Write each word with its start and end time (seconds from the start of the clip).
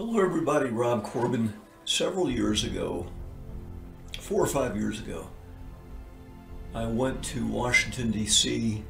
Hello, 0.00 0.18
everybody. 0.18 0.70
Rob 0.70 1.04
Corbin. 1.04 1.52
Several 1.84 2.30
years 2.30 2.64
ago, 2.64 3.06
four 4.18 4.42
or 4.42 4.46
five 4.46 4.74
years 4.74 4.98
ago, 4.98 5.28
I 6.74 6.86
went 6.86 7.22
to 7.24 7.46
Washington, 7.46 8.10
D.C. 8.10 8.82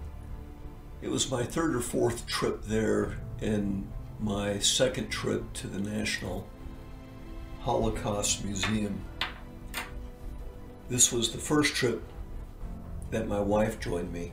It 1.03 1.09
was 1.09 1.29
my 1.29 1.43
third 1.43 1.75
or 1.75 1.81
fourth 1.81 2.29
trip 2.29 2.63
there, 2.63 3.19
and 3.41 3.91
my 4.21 4.61
second 4.61 5.09
trip 5.09 5.53
to 5.55 5.67
the 5.67 5.81
National 5.81 6.47
Holocaust 7.63 8.45
Museum. 8.45 9.05
This 10.89 11.11
was 11.11 11.33
the 11.33 11.39
first 11.39 11.75
trip 11.75 12.05
that 13.11 13.27
my 13.27 13.41
wife 13.41 13.81
joined 13.81 14.13
me, 14.13 14.33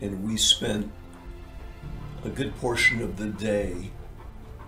and 0.00 0.24
we 0.24 0.38
spent 0.38 0.90
a 2.24 2.30
good 2.30 2.56
portion 2.56 3.02
of 3.02 3.18
the 3.18 3.26
day 3.26 3.90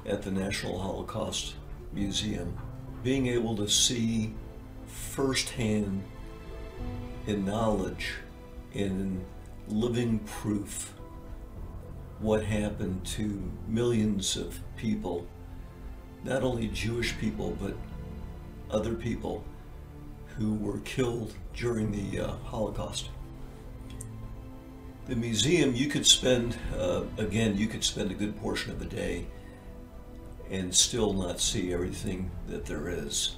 at 0.06 0.22
the 0.22 0.30
National 0.30 0.78
Holocaust 0.78 1.54
Museum, 1.92 2.56
being 3.02 3.26
able 3.26 3.56
to 3.56 3.68
see 3.68 4.34
firsthand 4.86 6.02
in 7.26 7.44
knowledge 7.44 8.14
in 8.72 9.24
living 9.68 10.18
proof 10.20 10.94
what 12.18 12.44
happened 12.44 13.04
to 13.04 13.50
millions 13.68 14.36
of 14.36 14.58
people, 14.76 15.26
not 16.22 16.42
only 16.42 16.68
Jewish 16.68 17.16
people, 17.18 17.56
but 17.60 17.74
other 18.70 18.94
people 18.94 19.44
who 20.36 20.54
were 20.54 20.78
killed 20.80 21.34
during 21.54 21.90
the 21.92 22.20
uh, 22.20 22.36
Holocaust. 22.44 23.10
The 25.06 25.16
museum, 25.16 25.74
you 25.74 25.88
could 25.88 26.06
spend, 26.06 26.56
uh, 26.76 27.02
again, 27.18 27.56
you 27.56 27.66
could 27.66 27.84
spend 27.84 28.10
a 28.10 28.14
good 28.14 28.36
portion 28.40 28.72
of 28.72 28.78
the 28.78 28.86
day 28.86 29.26
and 30.50 30.74
still 30.74 31.12
not 31.12 31.40
see 31.40 31.72
everything 31.72 32.30
that 32.48 32.66
there 32.66 32.88
is. 32.88 33.36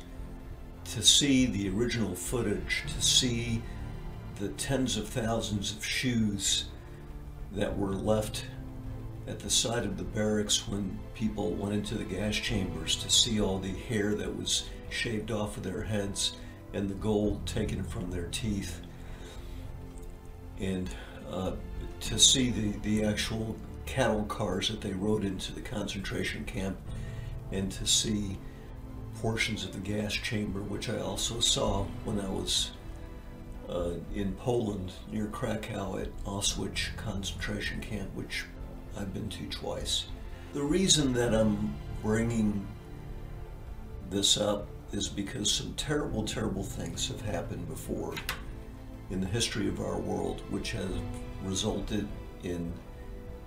To 0.93 1.03
see 1.03 1.47
the 1.47 1.69
original 1.69 2.15
footage, 2.15 2.85
to 2.89 3.03
see 3.03 3.63
the 4.39 4.49
tens 4.51 4.97
of 4.97 5.09
thousands 5.09 5.73
of 5.73 5.85
shoes 5.85 6.67
that 7.53 7.77
were 7.77 7.95
left 7.95 8.47
at 9.27 9.41
the 9.41 9.51
side 9.51 9.85
of 9.85 9.97
the 9.97 10.05
barracks 10.05 10.69
when 10.69 10.99
people 11.15 11.51
went 11.53 11.75
into 11.75 11.97
the 11.97 12.05
gas 12.05 12.37
chambers, 12.37 12.97
to 12.97 13.11
see 13.11 13.41
all 13.41 13.59
the 13.59 13.69
hair 13.69 14.15
that 14.15 14.37
was 14.37 14.69
shaved 14.91 15.31
off 15.31 15.57
of 15.57 15.63
their 15.63 15.83
heads 15.83 16.37
and 16.73 16.89
the 16.89 16.95
gold 16.95 17.45
taken 17.47 17.83
from 17.83 18.11
their 18.11 18.27
teeth. 18.27 18.81
And 20.61 20.89
uh, 21.31 21.53
to 22.01 22.19
see 22.19 22.51
the, 22.51 22.79
the 22.81 23.05
actual 23.05 23.57
cattle 23.87 24.25
cars 24.25 24.69
that 24.69 24.81
they 24.81 24.93
rode 24.93 25.25
into 25.25 25.53
the 25.53 25.61
concentration 25.61 26.45
camp 26.45 26.77
and 27.53 27.71
to 27.73 27.87
see 27.87 28.37
portions 29.21 29.65
of 29.65 29.73
the 29.73 29.79
gas 29.79 30.13
chamber, 30.13 30.61
which 30.61 30.89
I 30.89 30.99
also 30.99 31.41
saw 31.41 31.85
when 32.05 32.21
I 32.21 32.29
was 32.29 32.73
uh, 33.69 33.95
in 34.15 34.33
Poland 34.35 34.93
near 35.11 35.27
Krakow 35.27 35.97
at 36.01 36.25
Auschwitz 36.25 36.95
concentration 36.97 37.81
camp, 37.81 38.11
which 38.15 38.45
I've 38.97 39.15
been 39.15 39.29
to 39.31 39.47
twice. 39.47 40.07
The 40.53 40.63
reason 40.63 41.13
that 41.15 41.35
I'm 41.35 41.75
bringing 42.03 42.67
this 44.11 44.37
up 44.37 44.69
is 44.93 45.09
because 45.09 45.51
some 45.51 45.75
terrible, 45.75 46.25
terrible 46.25 46.63
things 46.63 47.09
have 47.09 47.21
happened 47.21 47.69
before 47.69 48.15
in 49.11 49.21
the 49.21 49.27
history 49.27 49.69
of 49.69 49.81
our 49.81 49.99
world, 49.99 50.43
which 50.51 50.73
has 50.73 50.91
resulted 51.45 52.07
in 52.43 52.73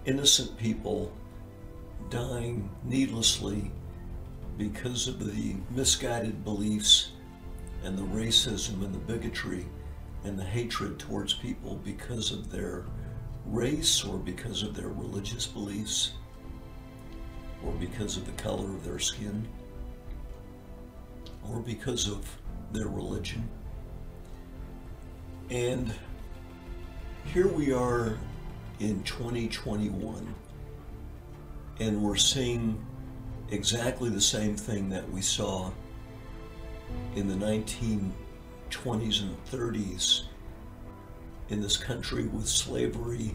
innocent 0.06 0.58
people 0.58 1.12
dying 2.10 2.70
needlessly 2.84 3.72
because 4.58 5.08
of 5.08 5.26
the 5.26 5.56
misguided 5.72 6.44
beliefs 6.44 7.12
and 7.84 7.98
the 7.98 8.04
racism 8.04 8.84
and 8.84 8.94
the 8.94 9.00
bigotry 9.00 9.66
and 10.24 10.38
the 10.38 10.44
hatred 10.44 11.00
towards 11.00 11.34
people 11.34 11.76
because 11.84 12.32
of 12.32 12.52
their 12.52 12.86
race 13.46 14.04
or 14.04 14.18
because 14.18 14.64
of 14.64 14.76
their 14.76 14.90
religious 14.90 15.46
beliefs 15.48 16.12
or 17.64 17.72
because 17.74 18.18
of 18.18 18.26
the 18.26 18.44
color 18.44 18.70
of 18.70 18.84
their 18.84 19.00
skin 19.00 19.48
or 21.50 21.60
because 21.60 22.08
of 22.08 22.26
their 22.72 22.88
religion. 22.88 23.48
And 25.50 25.94
here 27.34 27.48
we 27.48 27.72
are 27.74 28.18
in 28.80 29.04
2021, 29.04 30.34
and 31.80 32.02
we're 32.02 32.16
seeing 32.16 32.86
exactly 33.52 34.10
the 34.10 34.22
same 34.22 34.56
thing 34.56 34.90
that 34.90 35.10
we 35.12 35.22
saw 35.22 35.70
in 37.16 37.28
the 37.28 37.36
1920s 37.36 39.22
and 39.22 39.46
30s 39.52 40.24
in 41.50 41.62
this 41.62 41.76
country 41.76 42.28
with 42.28 42.48
slavery 42.48 43.32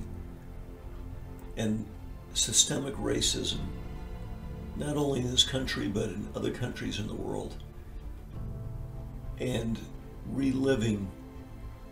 and 1.57 1.85
systemic 2.33 2.95
racism, 2.95 3.61
not 4.77 4.97
only 4.97 5.21
in 5.21 5.31
this 5.31 5.45
country 5.45 5.89
but 5.89 6.05
in 6.05 6.27
other 6.35 6.51
countries 6.51 6.99
in 6.99 7.07
the 7.07 7.15
world, 7.15 7.55
and 9.41 9.79
reliving 10.31 11.07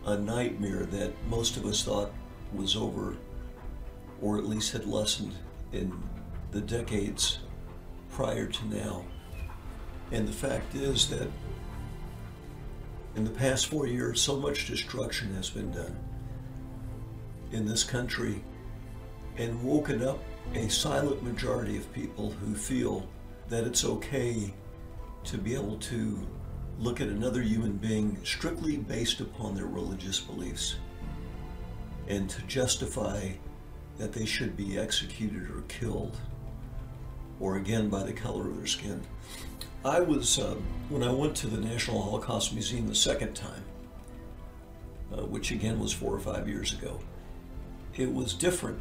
a 0.06 0.16
nightmare 0.16 0.86
that 0.86 1.12
most 1.28 1.58
of 1.58 1.66
us 1.66 1.82
thought 1.82 2.12
was 2.54 2.76
over 2.76 3.16
or 4.22 4.38
at 4.38 4.46
least 4.46 4.72
had 4.72 4.86
lessened 4.86 5.34
in 5.72 5.92
the 6.52 6.60
decades 6.60 7.40
prior 8.10 8.46
to 8.46 8.66
now. 8.66 9.04
And 10.12 10.26
the 10.26 10.32
fact 10.32 10.74
is 10.74 11.08
that 11.10 11.28
in 13.16 13.24
the 13.24 13.30
past 13.30 13.66
four 13.66 13.86
years, 13.86 14.22
so 14.22 14.36
much 14.36 14.68
destruction 14.68 15.34
has 15.34 15.50
been 15.50 15.70
done 15.72 15.98
in 17.50 17.66
this 17.66 17.84
country 17.84 18.42
and 19.36 19.62
woken 19.62 20.02
up 20.02 20.18
a 20.54 20.68
silent 20.68 21.22
majority 21.22 21.76
of 21.76 21.92
people 21.92 22.30
who 22.30 22.54
feel 22.54 23.06
that 23.48 23.64
it's 23.64 23.84
okay 23.84 24.52
to 25.24 25.38
be 25.38 25.54
able 25.54 25.76
to 25.76 26.26
look 26.78 27.00
at 27.00 27.08
another 27.08 27.42
human 27.42 27.76
being 27.76 28.18
strictly 28.24 28.76
based 28.76 29.20
upon 29.20 29.54
their 29.54 29.66
religious 29.66 30.20
beliefs 30.20 30.76
and 32.08 32.28
to 32.28 32.42
justify 32.42 33.30
that 33.98 34.12
they 34.12 34.24
should 34.24 34.56
be 34.56 34.78
executed 34.78 35.50
or 35.50 35.62
killed 35.68 36.16
or 37.40 37.56
again 37.56 37.88
by 37.88 38.02
the 38.02 38.12
color 38.12 38.48
of 38.48 38.56
their 38.56 38.66
skin. 38.66 39.02
I 39.84 40.00
was, 40.00 40.38
uh, 40.38 40.54
when 40.88 41.02
I 41.02 41.10
went 41.10 41.34
to 41.36 41.48
the 41.48 41.60
National 41.60 42.00
Holocaust 42.00 42.52
Museum 42.52 42.86
the 42.86 42.94
second 42.94 43.34
time, 43.34 43.64
uh, 45.12 45.22
which 45.24 45.50
again 45.50 45.80
was 45.80 45.92
four 45.92 46.14
or 46.14 46.20
five 46.20 46.48
years 46.48 46.72
ago, 46.72 47.00
it 47.96 48.12
was 48.12 48.32
different 48.32 48.78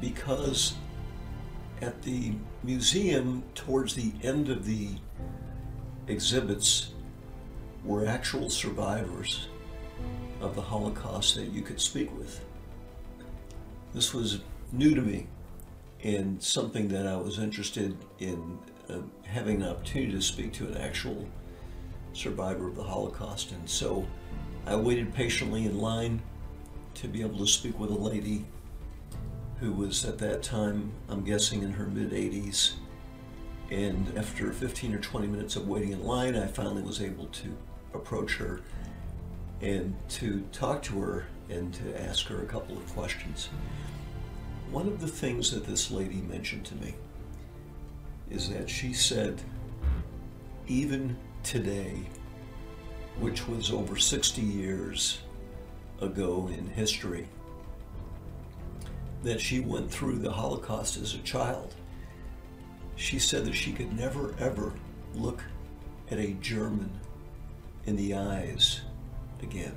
because 0.00 0.74
at 1.80 2.02
the 2.02 2.32
museum, 2.62 3.42
towards 3.54 3.94
the 3.94 4.12
end 4.22 4.48
of 4.48 4.66
the 4.66 4.88
exhibits, 6.08 6.90
were 7.84 8.06
actual 8.06 8.50
survivors 8.50 9.48
of 10.40 10.56
the 10.56 10.62
Holocaust 10.62 11.36
that 11.36 11.52
you 11.52 11.62
could 11.62 11.80
speak 11.80 12.16
with. 12.18 12.44
This 13.94 14.12
was 14.12 14.40
new 14.72 14.92
to 14.96 15.00
me 15.00 15.28
and 16.02 16.42
something 16.42 16.88
that 16.88 17.06
I 17.06 17.16
was 17.16 17.38
interested 17.38 17.96
in 18.18 18.58
uh, 18.90 18.98
having 19.24 19.62
an 19.62 19.68
opportunity 19.68 20.10
to 20.12 20.20
speak 20.20 20.52
to 20.54 20.66
an 20.66 20.76
actual 20.76 21.26
survivor 22.12 22.66
of 22.66 22.74
the 22.74 22.82
Holocaust. 22.82 23.52
And 23.52 23.70
so 23.70 24.06
I 24.66 24.74
waited 24.74 25.14
patiently 25.14 25.64
in 25.64 25.78
line 25.78 26.20
to 26.94 27.08
be 27.08 27.22
able 27.22 27.38
to 27.38 27.46
speak 27.46 27.78
with 27.78 27.90
a 27.90 27.94
lady 27.94 28.44
who 29.60 29.72
was 29.72 30.04
at 30.04 30.18
that 30.18 30.42
time, 30.42 30.92
I'm 31.08 31.22
guessing 31.22 31.62
in 31.62 31.72
her 31.72 31.86
mid 31.86 32.10
80s. 32.10 32.72
And 33.70 34.12
after 34.18 34.52
15 34.52 34.92
or 34.92 34.98
20 34.98 35.28
minutes 35.28 35.54
of 35.54 35.68
waiting 35.68 35.92
in 35.92 36.02
line, 36.04 36.34
I 36.34 36.48
finally 36.48 36.82
was 36.82 37.00
able 37.00 37.26
to 37.26 37.56
approach 37.94 38.36
her 38.36 38.60
and 39.62 39.96
to 40.08 40.40
talk 40.52 40.82
to 40.82 41.00
her 41.00 41.26
and 41.48 41.72
to 41.74 42.02
ask 42.02 42.26
her 42.26 42.42
a 42.42 42.46
couple 42.46 42.76
of 42.76 42.86
questions. 42.94 43.48
One 44.70 44.86
of 44.86 45.00
the 45.00 45.08
things 45.08 45.50
that 45.52 45.64
this 45.64 45.90
lady 45.90 46.22
mentioned 46.22 46.64
to 46.66 46.74
me 46.76 46.94
is 48.30 48.48
that 48.50 48.68
she 48.68 48.92
said, 48.92 49.42
even 50.66 51.16
today, 51.42 52.08
which 53.20 53.46
was 53.46 53.70
over 53.70 53.96
60 53.96 54.40
years 54.40 55.20
ago 56.00 56.50
in 56.52 56.66
history, 56.66 57.28
that 59.22 59.40
she 59.40 59.60
went 59.60 59.90
through 59.90 60.18
the 60.18 60.32
Holocaust 60.32 60.96
as 60.96 61.14
a 61.14 61.18
child. 61.18 61.74
She 62.96 63.18
said 63.18 63.44
that 63.44 63.54
she 63.54 63.72
could 63.72 63.96
never 63.96 64.34
ever 64.38 64.72
look 65.14 65.42
at 66.10 66.18
a 66.18 66.32
German 66.34 66.90
in 67.86 67.96
the 67.96 68.14
eyes 68.14 68.82
again. 69.42 69.74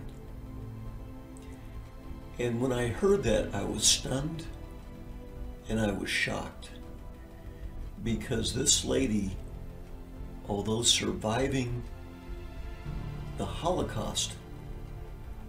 And 2.40 2.62
when 2.62 2.72
I 2.72 2.88
heard 2.88 3.24
that, 3.24 3.54
I 3.54 3.64
was 3.64 3.84
stunned 3.84 4.46
and 5.70 5.80
I 5.80 5.92
was 5.92 6.10
shocked. 6.10 6.70
Because 8.04 8.54
this 8.54 8.86
lady, 8.86 9.36
although 10.48 10.84
surviving 10.84 11.82
the 13.38 13.46
Holocaust, 13.46 14.34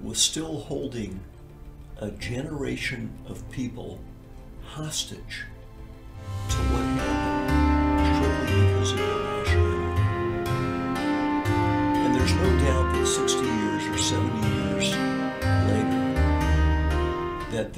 was 0.01 0.19
still 0.19 0.61
holding 0.61 1.21
a 1.99 2.11
generation 2.13 3.11
of 3.27 3.49
people 3.51 4.01
hostage 4.63 5.45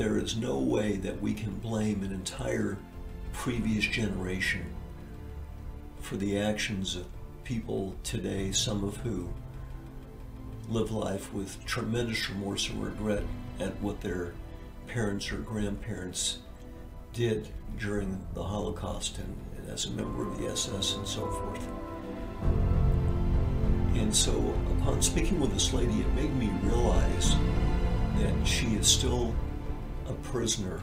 there 0.01 0.17
is 0.17 0.35
no 0.35 0.59
way 0.59 0.97
that 0.97 1.21
we 1.21 1.35
can 1.35 1.51
blame 1.57 2.03
an 2.03 2.11
entire 2.11 2.79
previous 3.35 3.85
generation 3.85 4.65
for 6.01 6.17
the 6.17 6.39
actions 6.39 6.97
of 6.97 7.05
people 7.45 7.95
today, 8.03 8.51
some 8.51 8.83
of 8.83 8.97
who 8.97 9.29
live 10.71 10.91
life 10.91 11.31
with 11.35 11.63
tremendous 11.67 12.31
remorse 12.31 12.71
and 12.71 12.83
regret 12.83 13.23
at 13.59 13.79
what 13.83 14.01
their 14.01 14.33
parents 14.87 15.31
or 15.31 15.37
grandparents 15.37 16.39
did 17.13 17.51
during 17.79 18.27
the 18.33 18.43
Holocaust 18.43 19.19
and, 19.19 19.37
and, 19.59 19.69
as 19.69 19.85
a 19.85 19.91
member 19.91 20.27
of 20.27 20.39
the 20.39 20.49
SS 20.49 20.95
and 20.95 21.07
so 21.07 21.31
forth. 21.31 21.69
And 23.97 24.17
so, 24.17 24.33
upon 24.79 25.03
speaking 25.03 25.39
with 25.39 25.53
this 25.53 25.75
lady, 25.75 26.01
it 26.01 26.15
made 26.15 26.35
me 26.37 26.49
realize 26.63 27.37
that 28.17 28.47
she 28.47 28.69
is 28.77 28.89
still 28.89 29.35
a 30.11 30.15
prisoner 30.15 30.83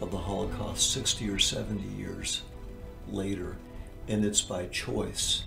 of 0.00 0.12
the 0.12 0.18
Holocaust 0.18 0.92
60 0.92 1.28
or 1.30 1.38
70 1.38 1.82
years 1.96 2.42
later, 3.10 3.56
and 4.06 4.24
it's 4.24 4.40
by 4.40 4.66
choice 4.66 5.44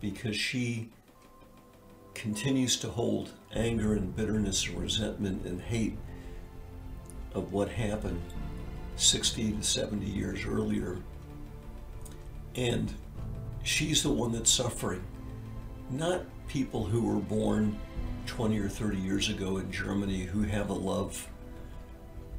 because 0.00 0.36
she 0.36 0.90
continues 2.14 2.76
to 2.76 2.88
hold 2.88 3.30
anger 3.54 3.94
and 3.94 4.14
bitterness 4.14 4.66
and 4.66 4.78
resentment 4.78 5.46
and 5.46 5.62
hate 5.62 5.96
of 7.34 7.52
what 7.52 7.70
happened 7.70 8.20
60 8.96 9.52
to 9.52 9.62
70 9.62 10.04
years 10.04 10.44
earlier. 10.44 10.98
And 12.54 12.92
she's 13.62 14.02
the 14.02 14.10
one 14.10 14.32
that's 14.32 14.50
suffering, 14.50 15.02
not 15.88 16.22
people 16.48 16.84
who 16.84 17.02
were 17.02 17.20
born 17.20 17.78
20 18.26 18.58
or 18.58 18.68
30 18.68 18.98
years 18.98 19.30
ago 19.30 19.56
in 19.56 19.72
Germany 19.72 20.24
who 20.24 20.42
have 20.42 20.68
a 20.68 20.74
love, 20.74 21.26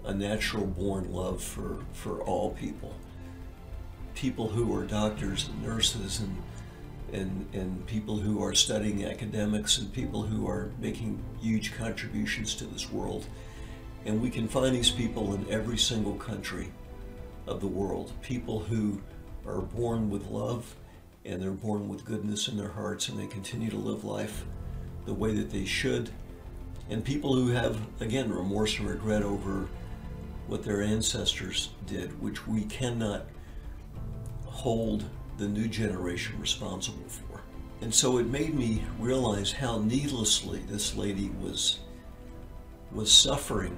a 0.06 0.14
natural 0.14 0.66
born 0.66 1.12
love 1.12 1.42
for, 1.42 1.78
for 1.94 2.22
all 2.24 2.52
people. 2.52 2.96
People 4.16 4.50
who 4.50 4.76
are 4.76 4.86
doctors 4.86 5.48
and 5.48 5.64
nurses 5.64 6.20
and 6.20 6.42
and, 7.14 7.48
and 7.54 7.86
people 7.86 8.18
who 8.18 8.44
are 8.44 8.56
studying 8.56 9.06
academics 9.06 9.78
and 9.78 9.94
people 9.94 10.24
who 10.24 10.48
are 10.48 10.72
making 10.80 11.24
huge 11.40 11.74
contributions 11.76 12.56
to 12.56 12.66
this 12.66 12.92
world. 12.92 13.28
And 14.06 14.20
we 14.22 14.30
can 14.30 14.48
find 14.48 14.76
these 14.76 14.90
people 14.90 15.34
in 15.36 15.48
every 15.50 15.78
single 15.78 16.16
country 16.16 16.72
of 17.48 17.62
the 17.62 17.68
world. 17.68 18.12
People 18.22 18.60
who 18.60 19.00
are 19.46 19.62
born 19.62 20.10
with 20.10 20.26
love 20.28 20.76
and 21.24 21.42
they're 21.42 21.52
born 21.52 21.88
with 21.88 22.04
goodness 22.04 22.48
in 22.48 22.58
their 22.58 22.70
hearts 22.70 23.08
and 23.10 23.20
they 23.20 23.28
continue 23.28 23.70
to 23.70 23.78
live 23.78 24.04
life 24.04 24.44
the 25.06 25.14
way 25.14 25.34
that 25.34 25.52
they 25.52 25.66
should. 25.66 26.10
And 26.90 27.06
people 27.06 27.36
who 27.36 27.50
have, 27.50 27.80
again, 28.02 28.34
remorse 28.34 28.78
and 28.80 28.90
regret 28.90 29.22
over 29.22 29.70
what 30.48 30.63
their 30.63 30.81
ancestors 30.81 31.69
did, 31.86 32.22
which 32.22 32.48
we 32.48 32.63
cannot 32.66 33.25
hold 34.45 35.06
the 35.38 35.48
new 35.48 35.68
generation 35.68 36.40
responsible 36.40 37.07
for. 37.07 37.42
And 37.81 37.94
so 37.94 38.18
it 38.18 38.28
made 38.28 38.54
me 38.54 38.84
realize 39.00 39.51
how 39.51 39.80
needlessly 39.80 40.62
this 40.68 40.95
lady 40.95 41.31
was 41.42 41.80
was 42.92 43.12
suffering 43.12 43.75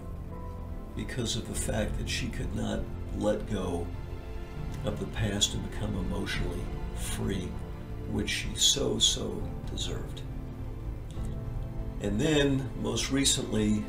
because 0.96 1.36
of 1.36 1.48
the 1.48 1.56
fact 1.56 1.98
that 1.98 2.10
she 2.10 2.28
could 2.28 2.54
not 2.56 2.82
let 3.18 3.50
go 3.50 3.88
of 4.84 5.00
the 5.00 5.06
past 5.08 5.54
and 5.54 5.72
become 5.72 5.96
emotionally 5.98 6.62
free, 6.96 7.50
which 8.12 8.30
she 8.30 8.50
so, 8.56 9.00
so 9.00 9.42
deserved. 9.72 10.22
And 12.02 12.20
then, 12.20 12.70
most 12.82 13.12
recently, 13.12 13.84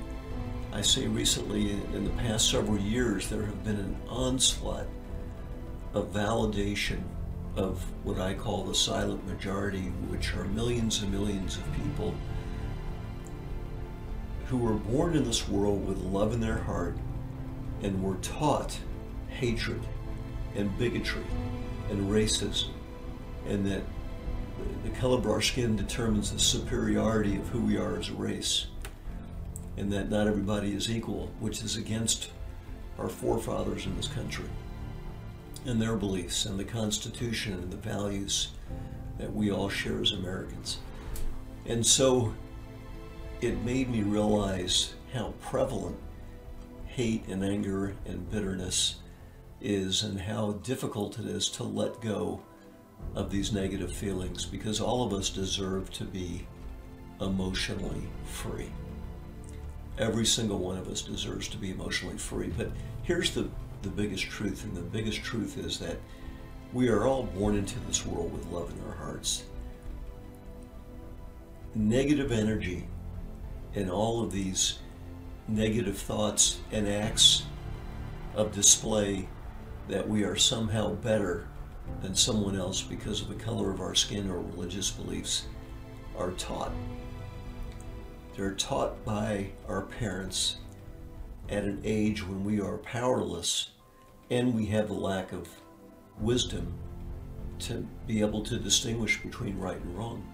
I 0.76 0.82
say 0.82 1.06
recently, 1.06 1.70
in 1.70 2.04
the 2.04 2.22
past 2.22 2.50
several 2.50 2.78
years, 2.78 3.30
there 3.30 3.46
have 3.46 3.64
been 3.64 3.76
an 3.76 3.96
onslaught 4.10 4.86
of 5.94 6.12
validation 6.12 7.00
of 7.56 7.82
what 8.04 8.20
I 8.20 8.34
call 8.34 8.62
the 8.62 8.74
silent 8.74 9.26
majority, 9.26 9.84
which 10.10 10.34
are 10.34 10.44
millions 10.44 11.00
and 11.00 11.10
millions 11.10 11.56
of 11.56 11.64
people 11.72 12.14
who 14.48 14.58
were 14.58 14.74
born 14.74 15.16
in 15.16 15.24
this 15.24 15.48
world 15.48 15.88
with 15.88 15.96
love 15.96 16.34
in 16.34 16.40
their 16.40 16.58
heart 16.58 16.98
and 17.82 18.02
were 18.02 18.16
taught 18.16 18.78
hatred 19.30 19.80
and 20.56 20.76
bigotry 20.76 21.24
and 21.88 22.10
racism, 22.10 22.68
and 23.48 23.64
that 23.64 23.82
the 24.84 24.90
color 24.90 25.16
of 25.16 25.26
our 25.26 25.40
skin 25.40 25.74
determines 25.74 26.32
the 26.32 26.38
superiority 26.38 27.36
of 27.36 27.48
who 27.48 27.62
we 27.62 27.78
are 27.78 27.96
as 27.96 28.10
a 28.10 28.12
race, 28.12 28.66
and 29.76 29.92
that 29.92 30.10
not 30.10 30.26
everybody 30.26 30.74
is 30.74 30.90
equal, 30.90 31.30
which 31.40 31.62
is 31.62 31.76
against 31.76 32.30
our 32.98 33.08
forefathers 33.08 33.86
in 33.86 33.96
this 33.96 34.08
country 34.08 34.48
and 35.66 35.82
their 35.82 35.96
beliefs 35.96 36.46
and 36.46 36.58
the 36.58 36.64
Constitution 36.64 37.54
and 37.54 37.72
the 37.72 37.76
values 37.76 38.48
that 39.18 39.32
we 39.32 39.50
all 39.50 39.68
share 39.68 40.00
as 40.00 40.12
Americans. 40.12 40.78
And 41.66 41.84
so 41.84 42.32
it 43.40 43.62
made 43.64 43.90
me 43.90 44.02
realize 44.02 44.94
how 45.12 45.34
prevalent 45.40 45.96
hate 46.86 47.26
and 47.28 47.44
anger 47.44 47.94
and 48.06 48.30
bitterness 48.30 48.96
is 49.60 50.02
and 50.02 50.20
how 50.20 50.52
difficult 50.62 51.18
it 51.18 51.26
is 51.26 51.48
to 51.48 51.64
let 51.64 52.00
go 52.00 52.40
of 53.14 53.30
these 53.30 53.52
negative 53.52 53.92
feelings 53.92 54.46
because 54.46 54.80
all 54.80 55.04
of 55.04 55.12
us 55.12 55.30
deserve 55.30 55.90
to 55.90 56.04
be 56.04 56.46
emotionally 57.20 58.08
free. 58.24 58.70
Every 59.98 60.26
single 60.26 60.58
one 60.58 60.76
of 60.76 60.88
us 60.88 61.02
deserves 61.02 61.48
to 61.48 61.56
be 61.56 61.70
emotionally 61.70 62.18
free. 62.18 62.52
But 62.56 62.70
here's 63.02 63.30
the 63.30 63.48
the 63.82 63.88
biggest 63.90 64.24
truth, 64.24 64.64
and 64.64 64.76
the 64.76 64.80
biggest 64.80 65.22
truth 65.22 65.58
is 65.58 65.78
that 65.78 65.98
we 66.72 66.88
are 66.88 67.06
all 67.06 67.22
born 67.22 67.56
into 67.56 67.78
this 67.80 68.04
world 68.04 68.32
with 68.32 68.46
love 68.46 68.72
in 68.72 68.84
our 68.84 68.96
hearts. 68.96 69.44
Negative 71.74 72.32
energy 72.32 72.88
and 73.74 73.90
all 73.90 74.22
of 74.22 74.32
these 74.32 74.78
negative 75.46 75.96
thoughts 75.96 76.58
and 76.72 76.88
acts 76.88 77.44
of 78.34 78.52
display 78.52 79.28
that 79.88 80.08
we 80.08 80.24
are 80.24 80.36
somehow 80.36 80.94
better 80.94 81.46
than 82.02 82.14
someone 82.14 82.56
else 82.56 82.82
because 82.82 83.20
of 83.20 83.28
the 83.28 83.34
color 83.34 83.70
of 83.70 83.80
our 83.80 83.94
skin 83.94 84.28
or 84.28 84.40
religious 84.40 84.90
beliefs 84.90 85.46
are 86.18 86.32
taught. 86.32 86.72
They're 88.36 88.54
taught 88.54 89.02
by 89.02 89.52
our 89.66 89.80
parents 89.80 90.56
at 91.48 91.64
an 91.64 91.80
age 91.84 92.22
when 92.22 92.44
we 92.44 92.60
are 92.60 92.76
powerless 92.78 93.70
and 94.30 94.54
we 94.54 94.66
have 94.66 94.90
a 94.90 94.94
lack 94.94 95.32
of 95.32 95.48
wisdom 96.20 96.74
to 97.60 97.86
be 98.06 98.20
able 98.20 98.42
to 98.42 98.58
distinguish 98.58 99.22
between 99.22 99.58
right 99.58 99.80
and 99.80 99.96
wrong. 99.96 100.26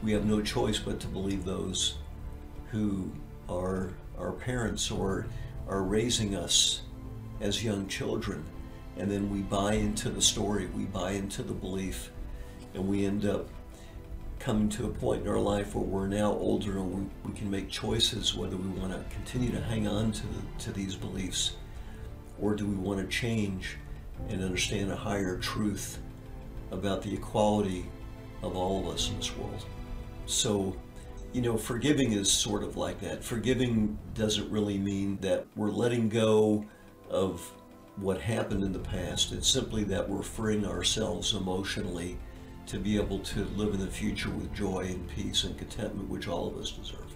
We 0.00 0.12
have 0.12 0.26
no 0.26 0.40
choice 0.40 0.78
but 0.78 1.00
to 1.00 1.08
believe 1.08 1.44
those 1.44 1.98
who 2.70 3.10
are 3.48 3.94
our 4.16 4.32
parents 4.32 4.88
or 4.92 5.26
are 5.66 5.82
raising 5.82 6.36
us 6.36 6.82
as 7.40 7.64
young 7.64 7.88
children. 7.88 8.44
And 8.96 9.10
then 9.10 9.28
we 9.28 9.40
buy 9.40 9.74
into 9.74 10.08
the 10.10 10.22
story, 10.22 10.66
we 10.66 10.84
buy 10.84 11.12
into 11.12 11.42
the 11.42 11.54
belief, 11.54 12.12
and 12.74 12.86
we 12.86 13.06
end 13.06 13.26
up 13.26 13.48
coming 14.40 14.70
to 14.70 14.86
a 14.86 14.88
point 14.88 15.22
in 15.22 15.28
our 15.28 15.38
life 15.38 15.74
where 15.74 15.84
we're 15.84 16.08
now 16.08 16.32
older 16.32 16.78
and 16.78 16.94
we, 16.94 17.30
we 17.30 17.38
can 17.38 17.50
make 17.50 17.68
choices 17.68 18.34
whether 18.34 18.56
we 18.56 18.68
want 18.80 18.90
to 18.90 19.14
continue 19.14 19.50
to 19.50 19.60
hang 19.60 19.86
on 19.86 20.10
to, 20.10 20.22
the, 20.22 20.42
to 20.58 20.72
these 20.72 20.96
beliefs 20.96 21.52
or 22.40 22.54
do 22.54 22.66
we 22.66 22.74
want 22.74 22.98
to 22.98 23.06
change 23.06 23.76
and 24.30 24.42
understand 24.42 24.90
a 24.90 24.96
higher 24.96 25.36
truth 25.36 25.98
about 26.70 27.02
the 27.02 27.12
equality 27.12 27.84
of 28.42 28.56
all 28.56 28.80
of 28.80 28.94
us 28.94 29.10
in 29.10 29.18
this 29.18 29.36
world? 29.36 29.66
So, 30.24 30.74
you 31.34 31.42
know, 31.42 31.58
forgiving 31.58 32.12
is 32.12 32.32
sort 32.32 32.62
of 32.62 32.78
like 32.78 32.98
that. 33.00 33.22
Forgiving 33.22 33.98
doesn't 34.14 34.50
really 34.50 34.78
mean 34.78 35.18
that 35.20 35.44
we're 35.54 35.70
letting 35.70 36.08
go 36.08 36.64
of 37.10 37.46
what 37.96 38.18
happened 38.18 38.64
in 38.64 38.72
the 38.72 38.78
past. 38.78 39.32
It's 39.32 39.48
simply 39.48 39.84
that 39.84 40.08
we're 40.08 40.22
freeing 40.22 40.64
ourselves 40.64 41.34
emotionally 41.34 42.16
to 42.66 42.78
be 42.78 42.96
able 42.96 43.18
to 43.20 43.44
live 43.56 43.74
in 43.74 43.80
the 43.80 43.86
future 43.86 44.30
with 44.30 44.52
joy 44.54 44.80
and 44.80 45.08
peace 45.08 45.44
and 45.44 45.56
contentment, 45.58 46.08
which 46.08 46.28
all 46.28 46.46
of 46.46 46.56
us 46.56 46.70
deserve. 46.72 47.14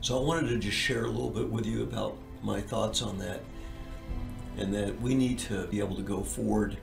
So 0.00 0.18
I 0.18 0.22
wanted 0.24 0.48
to 0.48 0.58
just 0.58 0.76
share 0.76 1.04
a 1.04 1.08
little 1.10 1.30
bit 1.30 1.48
with 1.50 1.66
you 1.66 1.82
about 1.82 2.16
my 2.42 2.60
thoughts 2.60 3.02
on 3.02 3.18
that. 3.18 3.40
and 4.58 4.72
that 4.72 4.98
we 5.00 5.14
need 5.14 5.38
to 5.38 5.66
be 5.66 5.78
able 5.80 5.96
to 5.96 6.02
go 6.02 6.22
forward 6.22 6.78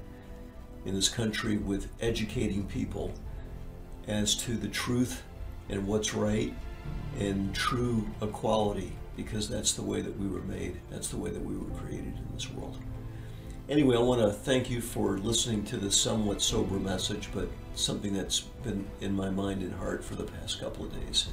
in 0.85 0.93
this 0.93 1.09
country 1.09 1.57
with 1.57 1.87
educating 2.01 2.65
people 2.67 3.11
as 4.07 4.35
to 4.35 4.55
the 4.55 4.67
truth 4.67 5.23
and 5.69 5.85
what's 5.87 6.13
right 6.13 6.53
and 7.19 7.53
true 7.55 8.05
equality 8.21 8.91
because 9.15 9.47
that's 9.47 9.73
the 9.73 9.81
way 9.81 10.01
that 10.01 10.17
we 10.19 10.27
were 10.27 10.41
made. 10.41 10.79
That's 10.89 11.07
the 11.09 11.17
way 11.17 11.29
that 11.29 11.43
we 11.43 11.55
were 11.57 11.69
created 11.79 12.13
in 12.17 12.27
this 12.33 12.51
world. 12.51 12.77
Anyway, 13.69 13.95
I 13.95 13.99
want 13.99 14.21
to 14.21 14.29
thank 14.29 14.69
you 14.69 14.81
for 14.81 15.17
listening 15.17 15.63
to 15.65 15.77
this 15.77 15.95
somewhat 15.95 16.41
sober 16.41 16.75
message, 16.75 17.29
but 17.33 17.47
something 17.75 18.13
that's 18.13 18.41
been 18.41 18.85
in 18.99 19.15
my 19.15 19.29
mind 19.29 19.61
and 19.61 19.73
heart 19.73 20.03
for 20.03 20.15
the 20.15 20.25
past 20.25 20.59
couple 20.59 20.85
of 20.85 20.93
days. 20.93 21.29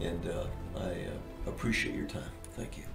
And 0.00 0.28
uh, 0.28 0.46
I 0.76 0.80
uh, 0.88 1.46
appreciate 1.46 1.94
your 1.94 2.08
time. 2.08 2.30
Thank 2.56 2.78
you. 2.78 2.91